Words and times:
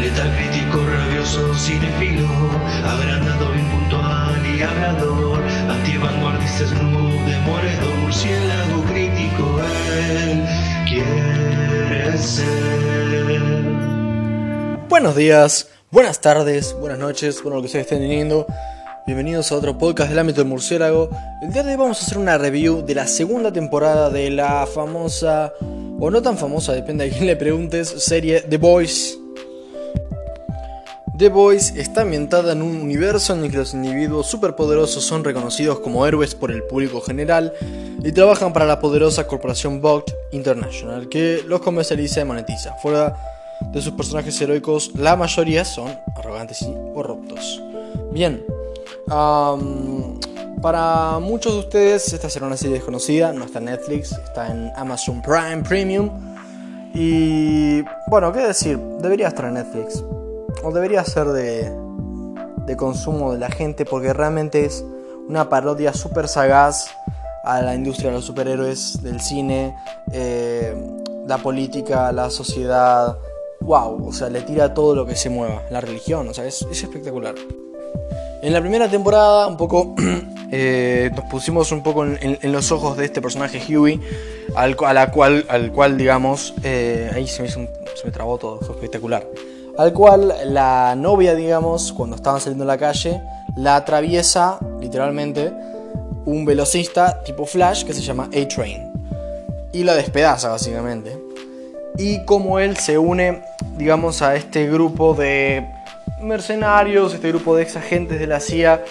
Letal 0.00 0.34
crítico, 0.34 0.78
rabioso, 0.82 1.54
cinefilo, 1.54 2.26
agrandado, 2.86 3.54
impuntual 3.54 4.46
y 4.46 4.62
hablador, 4.62 5.42
antivanguardista, 5.68 6.68
snoop, 6.68 8.00
murciélago 8.00 8.82
crítico, 8.84 9.60
él 9.92 10.42
quiere 10.88 12.16
ser. 12.16 12.46
Buenos 14.88 15.16
días, 15.16 15.68
buenas 15.90 16.22
tardes, 16.22 16.74
buenas 16.80 16.98
noches, 16.98 17.42
bueno 17.42 17.56
lo 17.56 17.62
que 17.62 17.66
ustedes 17.66 17.84
estén 17.84 17.98
teniendo. 18.00 18.46
Bienvenidos 19.06 19.52
a 19.52 19.56
otro 19.56 19.76
podcast 19.76 20.08
del 20.08 20.18
ámbito 20.18 20.40
del 20.40 20.48
murciélago. 20.48 21.10
El 21.42 21.52
día 21.52 21.62
de 21.62 21.72
hoy 21.72 21.76
vamos 21.76 22.00
a 22.00 22.06
hacer 22.06 22.16
una 22.16 22.38
review 22.38 22.86
de 22.86 22.94
la 22.94 23.06
segunda 23.06 23.52
temporada 23.52 24.08
de 24.08 24.30
la 24.30 24.66
famosa, 24.66 25.52
o 26.00 26.10
no 26.10 26.22
tan 26.22 26.38
famosa, 26.38 26.72
depende 26.72 27.04
de 27.04 27.10
quién 27.10 27.26
le 27.26 27.36
preguntes, 27.36 27.86
serie 27.98 28.40
The 28.40 28.56
Boys. 28.56 29.19
The 31.20 31.28
Boys 31.28 31.74
está 31.76 32.00
ambientada 32.00 32.52
en 32.52 32.62
un 32.62 32.80
universo 32.80 33.34
en 33.34 33.44
el 33.44 33.50
que 33.50 33.58
los 33.58 33.74
individuos 33.74 34.26
superpoderosos 34.26 35.04
son 35.04 35.22
reconocidos 35.22 35.80
como 35.80 36.06
héroes 36.06 36.34
por 36.34 36.50
el 36.50 36.62
público 36.62 37.02
general 37.02 37.52
y 38.02 38.10
trabajan 38.12 38.54
para 38.54 38.64
la 38.64 38.80
poderosa 38.80 39.26
corporación 39.26 39.82
Vogt 39.82 40.12
International, 40.32 41.10
que 41.10 41.44
los 41.46 41.60
comercializa 41.60 42.22
y 42.22 42.24
monetiza. 42.24 42.72
Fuera 42.76 43.14
de 43.70 43.82
sus 43.82 43.92
personajes 43.92 44.40
heroicos, 44.40 44.92
la 44.94 45.14
mayoría 45.14 45.66
son 45.66 45.94
arrogantes 46.16 46.62
y 46.62 46.72
corruptos. 46.94 47.62
Bien, 48.12 48.42
para 50.62 51.18
muchos 51.18 51.52
de 51.52 51.58
ustedes 51.58 52.14
esta 52.14 52.30
será 52.30 52.46
una 52.46 52.56
serie 52.56 52.76
desconocida, 52.76 53.34
no 53.34 53.44
está 53.44 53.58
en 53.58 53.66
Netflix, 53.66 54.12
está 54.12 54.50
en 54.50 54.72
Amazon 54.74 55.20
Prime 55.20 55.62
Premium. 55.68 56.08
Y 56.94 57.82
bueno, 58.08 58.32
qué 58.32 58.40
decir, 58.40 58.78
debería 59.02 59.28
estar 59.28 59.44
en 59.44 59.52
Netflix. 59.52 60.02
O 60.62 60.72
debería 60.72 61.04
ser 61.04 61.28
de, 61.28 61.70
de 62.66 62.76
consumo 62.76 63.32
de 63.32 63.38
la 63.38 63.50
gente 63.50 63.84
porque 63.84 64.12
realmente 64.12 64.64
es 64.64 64.84
una 65.28 65.48
parodia 65.48 65.92
súper 65.92 66.28
sagaz 66.28 66.90
a 67.44 67.62
la 67.62 67.74
industria 67.74 68.10
de 68.10 68.16
los 68.16 68.24
superhéroes, 68.24 69.02
del 69.02 69.20
cine, 69.20 69.74
eh, 70.12 70.74
la 71.26 71.38
política, 71.38 72.12
la 72.12 72.30
sociedad. 72.30 73.16
¡Wow! 73.60 74.08
O 74.08 74.12
sea, 74.12 74.28
le 74.28 74.42
tira 74.42 74.74
todo 74.74 74.94
lo 74.94 75.06
que 75.06 75.16
se 75.16 75.30
mueva, 75.30 75.62
la 75.70 75.80
religión, 75.80 76.28
o 76.28 76.34
sea, 76.34 76.46
es, 76.46 76.66
es 76.70 76.82
espectacular. 76.82 77.34
En 78.42 78.52
la 78.52 78.60
primera 78.60 78.88
temporada, 78.88 79.46
un 79.46 79.56
poco 79.56 79.94
eh, 80.50 81.10
nos 81.14 81.24
pusimos 81.26 81.72
un 81.72 81.82
poco 81.82 82.04
en, 82.04 82.52
los 82.52 82.72
ojos 82.72 82.96
de 82.96 83.04
este 83.04 83.20
personaje 83.20 83.60
Huey, 83.68 84.00
al, 84.54 84.76
a 84.84 84.92
la 84.94 85.10
cual, 85.10 85.44
al 85.48 85.72
cual 85.72 85.98
digamos, 85.98 86.54
eh, 86.64 87.10
ahí 87.14 87.26
se 87.26 87.42
me, 87.42 87.48
se 87.50 87.68
me 88.04 88.10
trabó 88.10 88.38
todo, 88.38 88.58
fue 88.60 88.74
espectacular. 88.74 89.26
Al 89.80 89.94
cual 89.94 90.34
la 90.44 90.94
novia, 90.94 91.34
digamos, 91.34 91.90
cuando 91.94 92.14
estaban 92.14 92.38
saliendo 92.38 92.64
a 92.64 92.66
la 92.66 92.76
calle, 92.76 93.22
la 93.56 93.76
atraviesa 93.76 94.58
literalmente 94.78 95.50
un 96.26 96.44
velocista 96.44 97.22
tipo 97.22 97.46
Flash 97.46 97.84
que 97.84 97.94
se 97.94 98.02
llama 98.02 98.24
A-Train. 98.24 98.92
Y 99.72 99.84
la 99.84 99.94
despedaza 99.94 100.50
básicamente. 100.50 101.18
Y 101.96 102.22
como 102.26 102.58
él 102.58 102.76
se 102.76 102.98
une, 102.98 103.42
digamos, 103.78 104.20
a 104.20 104.36
este 104.36 104.68
grupo 104.68 105.14
de 105.14 105.66
mercenarios, 106.20 107.14
este 107.14 107.28
grupo 107.28 107.56
de 107.56 107.62
ex 107.62 107.76
agentes 107.76 108.20
de 108.20 108.26
la 108.26 108.38
CIA 108.38 108.84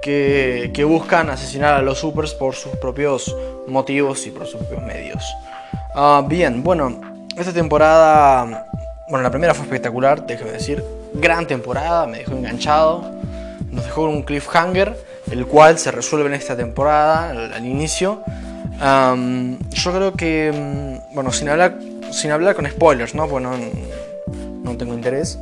que, 0.00 0.86
buscan 0.88 1.28
asesinar 1.28 1.74
a 1.74 1.82
los 1.82 1.98
supers 1.98 2.34
por 2.34 2.54
sus 2.54 2.70
propios 2.76 3.34
motivos 3.66 4.24
y 4.28 4.30
por 4.30 4.46
sus 4.46 4.60
propios 4.60 4.84
medios. 4.84 5.24
Ah, 5.92 6.24
bien, 6.24 6.62
bueno, 6.62 7.00
esta 7.36 7.52
temporada, 7.52 8.68
bueno, 9.08 9.22
la 9.22 9.30
primera 9.30 9.54
fue 9.54 9.64
espectacular, 9.64 10.26
déjeme 10.26 10.52
decir, 10.52 10.82
gran 11.14 11.46
temporada, 11.46 12.06
me 12.06 12.18
dejó 12.18 12.32
enganchado, 12.32 13.10
nos 13.70 13.84
dejó 13.84 14.04
un 14.04 14.22
cliffhanger, 14.22 14.96
el 15.30 15.46
cual 15.46 15.78
se 15.78 15.90
resuelve 15.90 16.26
en 16.26 16.34
esta 16.34 16.56
temporada, 16.56 17.30
al, 17.30 17.64
inicio. 17.64 18.22
yo 18.78 19.92
creo 19.92 20.12
que, 20.12 20.52
mm, 20.52 21.14
bueno, 21.14 21.32
sin 21.32 21.48
hablar, 21.48 21.78
sin 22.10 22.30
hablar 22.30 22.54
con 22.54 22.66
spoilers, 22.66 23.14
¿no? 23.14 23.28
Pues 23.28 23.44
no 23.44 24.76
tengo 24.76 24.94
interés. 24.94 25.38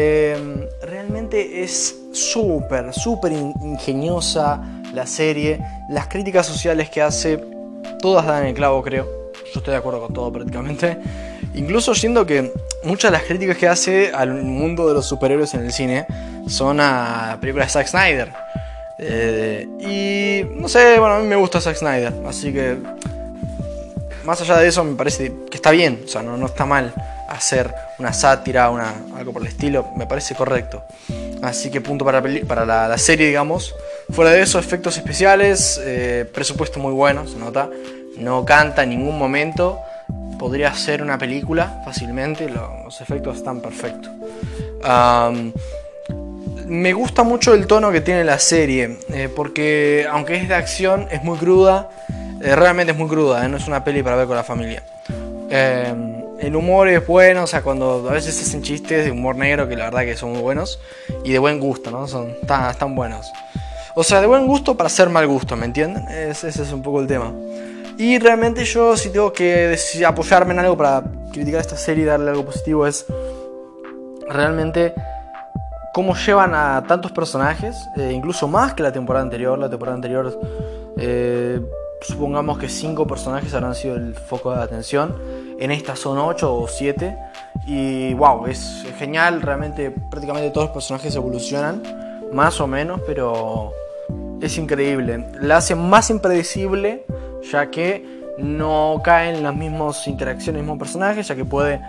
Em, 0.00 0.66
realmente 0.80 1.64
es 1.64 1.96
súper, 2.12 2.94
súper 2.94 3.32
ingeniosa 3.32 4.62
la 4.94 5.06
serie. 5.06 5.60
Las 5.90 6.06
críticas 6.06 6.46
sociales 6.46 6.88
que 6.88 7.02
hace, 7.02 7.42
todas 8.00 8.26
dan 8.26 8.46
el 8.46 8.54
clavo, 8.54 8.80
creo. 8.82 9.06
Yo 9.52 9.58
estoy 9.58 9.72
de 9.72 9.78
acuerdo 9.78 10.00
con 10.00 10.14
todo 10.14 10.32
prácticamente. 10.32 10.98
Incluso 11.54 11.94
siendo 11.94 12.26
que 12.26 12.52
muchas 12.84 13.10
de 13.10 13.18
las 13.18 13.26
críticas 13.26 13.56
que 13.56 13.68
hace 13.68 14.12
al 14.12 14.32
mundo 14.34 14.86
de 14.88 14.94
los 14.94 15.06
superhéroes 15.06 15.54
en 15.54 15.64
el 15.64 15.72
cine 15.72 16.06
son 16.46 16.80
a 16.80 17.38
películas 17.40 17.68
de 17.68 17.72
Zack 17.72 17.86
Snyder. 17.88 18.32
Eh, 18.98 19.66
y 19.80 20.60
no 20.60 20.68
sé, 20.68 20.98
bueno, 20.98 21.16
a 21.16 21.18
mí 21.20 21.26
me 21.26 21.36
gusta 21.36 21.60
Zack 21.60 21.76
Snyder, 21.76 22.12
así 22.26 22.52
que 22.52 22.76
más 24.24 24.40
allá 24.40 24.56
de 24.58 24.68
eso 24.68 24.82
me 24.82 24.96
parece 24.96 25.32
que 25.50 25.56
está 25.56 25.70
bien, 25.70 26.02
o 26.04 26.08
sea, 26.08 26.22
no, 26.22 26.36
no 26.36 26.46
está 26.46 26.66
mal 26.66 26.92
hacer 27.28 27.72
una 27.98 28.12
sátira, 28.12 28.70
una, 28.70 28.94
algo 29.16 29.32
por 29.32 29.42
el 29.42 29.48
estilo, 29.48 29.86
me 29.96 30.06
parece 30.06 30.34
correcto. 30.34 30.82
Así 31.42 31.70
que 31.70 31.80
punto 31.80 32.04
para, 32.04 32.22
para 32.46 32.64
la, 32.64 32.98
serie, 32.98 33.26
digamos. 33.28 33.74
Fuera 34.10 34.32
de 34.32 34.42
eso, 34.42 34.58
efectos 34.58 34.96
especiales, 34.96 35.80
eh, 35.84 36.28
presupuesto 36.32 36.80
muy 36.80 36.92
bueno, 36.92 37.28
se 37.28 37.36
nota. 37.36 37.70
No 38.16 38.44
canta 38.44 38.82
en 38.82 38.90
ningún 38.90 39.18
momento. 39.18 39.78
Podría 40.38 40.72
ser 40.74 41.02
una 41.02 41.18
película 41.18 41.82
fácilmente, 41.84 42.48
los 42.48 43.00
efectos 43.00 43.38
están 43.38 43.60
perfectos. 43.60 44.10
me 46.66 46.92
gusta 46.92 47.22
mucho 47.22 47.54
el 47.54 47.66
tono 47.66 47.90
que 47.90 48.00
tiene 48.00 48.24
la 48.24 48.38
serie, 48.38 48.98
eh, 49.12 49.28
porque 49.34 50.06
aunque 50.10 50.36
es 50.36 50.48
de 50.48 50.54
acción, 50.54 51.08
es 51.10 51.22
muy 51.24 51.38
cruda. 51.38 51.90
Eh, 52.40 52.54
realmente 52.54 52.92
es 52.92 52.98
muy 52.98 53.08
cruda, 53.08 53.46
no 53.48 53.56
es 53.56 53.66
una 53.66 53.82
peli 53.82 54.02
para 54.02 54.16
ver 54.16 54.26
con 54.26 54.36
la 54.36 54.44
familia 54.44 54.82
el 56.38 56.54
humor 56.54 56.88
es 56.88 57.06
bueno, 57.06 57.44
o 57.44 57.46
sea, 57.46 57.62
cuando 57.62 58.06
a 58.08 58.12
veces 58.12 58.40
hacen 58.40 58.62
chistes 58.62 59.04
de 59.04 59.10
humor 59.10 59.36
negro 59.36 59.68
que 59.68 59.76
la 59.76 59.84
verdad 59.84 60.02
que 60.02 60.16
son 60.16 60.32
muy 60.32 60.40
buenos 60.40 60.78
y 61.24 61.32
de 61.32 61.38
buen 61.38 61.58
gusto, 61.58 61.90
¿no? 61.90 62.06
Son 62.06 62.34
tan, 62.46 62.74
tan 62.76 62.94
buenos. 62.94 63.32
O 63.94 64.04
sea, 64.04 64.20
de 64.20 64.26
buen 64.26 64.46
gusto 64.46 64.76
para 64.76 64.88
ser 64.88 65.08
mal 65.08 65.26
gusto, 65.26 65.56
¿me 65.56 65.66
entienden? 65.66 66.06
ese 66.08 66.48
es 66.48 66.72
un 66.72 66.82
poco 66.82 67.00
el 67.00 67.06
tema. 67.06 67.32
Y 67.98 68.18
realmente 68.18 68.64
yo 68.64 68.96
si 68.96 69.10
tengo 69.10 69.32
que 69.32 69.76
apoyarme 70.06 70.54
en 70.54 70.60
algo 70.60 70.76
para 70.76 71.02
criticar 71.32 71.60
esta 71.60 71.76
serie 71.76 72.04
y 72.04 72.06
darle 72.06 72.30
algo 72.30 72.44
positivo 72.44 72.86
es 72.86 73.04
realmente 74.28 74.94
cómo 75.92 76.14
llevan 76.14 76.54
a 76.54 76.84
tantos 76.86 77.10
personajes, 77.10 77.76
eh, 77.96 78.12
incluso 78.14 78.46
más 78.46 78.74
que 78.74 78.82
la 78.82 78.92
temporada 78.92 79.24
anterior. 79.24 79.58
La 79.58 79.68
temporada 79.68 79.96
anterior, 79.96 80.38
eh, 80.96 81.60
supongamos 82.02 82.58
que 82.58 82.68
cinco 82.68 83.06
personajes 83.06 83.52
habrán 83.52 83.74
sido 83.74 83.96
el 83.96 84.14
foco 84.14 84.54
de 84.54 84.62
atención 84.62 85.16
en 85.58 85.72
esta 85.72 85.96
son 85.96 86.18
8 86.18 86.54
o 86.54 86.68
7. 86.68 87.18
Y 87.66 88.14
wow, 88.14 88.46
es 88.46 88.84
genial. 88.96 89.42
Realmente 89.42 89.90
prácticamente 90.10 90.50
todos 90.50 90.68
los 90.68 90.74
personajes 90.74 91.14
evolucionan. 91.16 91.82
Más 92.32 92.60
o 92.60 92.66
menos, 92.66 93.00
pero 93.06 93.72
es 94.40 94.56
increíble. 94.56 95.26
La 95.40 95.56
hace 95.56 95.74
más 95.74 96.10
impredecible, 96.10 97.04
ya 97.50 97.70
que 97.70 98.04
no 98.38 99.00
caen 99.04 99.42
las 99.42 99.54
mismas 99.54 100.06
interacciones, 100.06 100.62
mismos 100.62 100.78
personajes, 100.78 101.26
ya 101.26 101.34
que 101.34 101.44
puede 101.44 101.80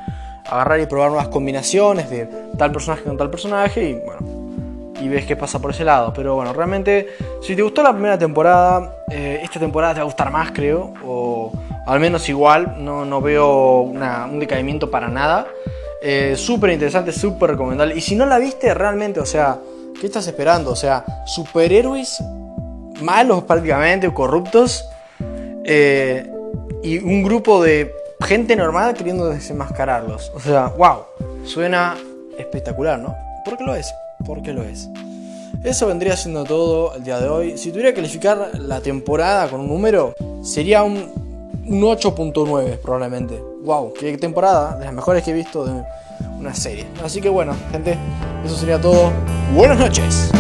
agarrar 0.46 0.80
y 0.80 0.86
probar 0.86 1.10
nuevas 1.10 1.28
combinaciones 1.28 2.10
de 2.10 2.28
tal 2.58 2.72
personaje 2.72 3.04
con 3.04 3.18
tal 3.18 3.30
personaje 3.30 3.90
y 3.90 3.94
bueno, 3.94 4.40
y 5.00 5.08
ves 5.08 5.26
qué 5.26 5.36
pasa 5.36 5.60
por 5.60 5.72
ese 5.72 5.84
lado. 5.84 6.14
Pero 6.14 6.36
bueno, 6.36 6.54
realmente, 6.54 7.08
si 7.42 7.56
te 7.56 7.62
gustó 7.62 7.84
la 7.84 7.92
primera 7.92 8.18
temporada, 8.18 8.96
eh, 9.10 9.40
esta 9.44 9.60
temporada 9.60 9.94
te 9.94 10.00
va 10.00 10.04
a 10.04 10.06
gustar 10.06 10.32
más, 10.32 10.52
creo, 10.52 10.94
o 11.06 11.52
al 11.86 12.00
menos 12.00 12.28
igual, 12.30 12.76
no, 12.84 13.22
veo 13.22 13.82
un 13.82 14.40
decaimiento 14.40 14.90
para 14.90 15.08
nada. 15.08 15.48
Eh, 16.02 16.36
súper 16.38 16.72
interesante, 16.72 17.12
súper 17.12 17.52
recomendable. 17.52 17.96
Y 17.96 18.02
si 18.02 18.16
no 18.16 18.26
la 18.26 18.40
viste 18.40 18.74
realmente, 18.74 19.20
o 19.20 19.26
sea, 19.26 19.60
¿qué 20.00 20.08
estás 20.08 20.28
esperando? 20.28 20.72
O 20.72 20.76
sea, 20.76 21.04
superhéroes 21.26 22.24
malos 23.02 23.44
prácticamente, 23.44 24.14
corruptos, 24.14 24.90
eh, 25.66 26.30
y 26.84 26.98
un 27.00 27.24
grupo 27.24 27.62
de 27.64 27.94
gente 28.22 28.56
normal 28.56 28.94
queriendo 28.94 29.30
desenmascararlos. 29.30 30.32
O 30.36 30.40
sea, 30.40 30.68
wow, 30.78 31.04
suena 31.46 31.98
espectacular, 32.38 33.00
¿no? 33.00 33.16
¿Por 33.46 33.58
qué 33.58 33.64
lo 33.64 33.76
es? 33.76 33.94
¿Por 34.26 34.42
qué 34.42 34.54
lo 34.54 34.64
es? 34.64 34.90
Eso 35.64 35.88
vendría 35.88 36.16
siendo 36.16 36.44
todo 36.46 36.96
el 36.96 37.04
día 37.04 37.20
de 37.20 37.28
hoy. 37.28 37.58
Si 37.58 37.72
tuviera 37.72 37.90
que 37.90 37.96
calificar 37.96 38.52
la 38.60 38.82
temporada 38.82 39.50
con 39.50 39.62
un 39.62 39.68
número, 39.68 40.14
sería 40.42 40.84
un 40.84 41.30
un 41.70 41.82
8.9 41.82 42.80
probablemente. 42.80 43.42
Wow, 43.64 43.94
qué 43.94 44.18
temporada, 44.18 44.76
de 44.78 44.86
las 44.86 44.94
mejores 44.94 45.24
que 45.24 45.32
he 45.32 45.34
visto 45.34 45.66
de 45.66 45.84
una 46.40 46.54
serie. 46.54 46.88
Así 47.04 47.22
que 47.22 47.30
bueno, 47.30 47.56
gente, 47.72 47.98
eso 48.44 48.56
sería 48.56 48.82
todo. 48.82 49.12
Buenas 49.54 49.78
noches. 49.78 50.32